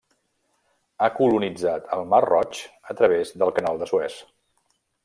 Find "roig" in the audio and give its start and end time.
2.27-2.65